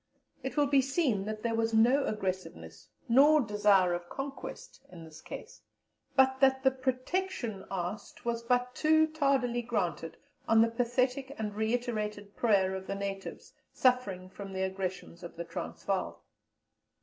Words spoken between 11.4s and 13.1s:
reiterated prayer of the